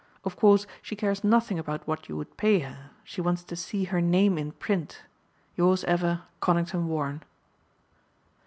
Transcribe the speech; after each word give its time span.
Of 0.25 0.35
course 0.35 0.65
she 0.81 0.95
cares 0.95 1.23
nothing 1.23 1.59
about 1.59 1.85
what 1.87 2.09
you 2.09 2.17
would 2.17 2.35
pay 2.35 2.57
her. 2.61 2.89
She 3.03 3.21
wants 3.21 3.43
to 3.43 3.55
see 3.55 3.83
her 3.83 4.01
name 4.01 4.35
in 4.35 4.51
print. 4.51 5.03
"Yours 5.55 5.83
ever, 5.83 6.23
"CONINGTON 6.39 6.87
WARREN." 6.87 7.21